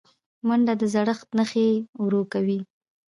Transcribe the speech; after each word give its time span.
منډه 0.47 0.73
د 0.81 0.83
زړښت 0.93 1.27
نښې 1.37 1.67
ورو 2.03 2.21
کوي 2.33 2.59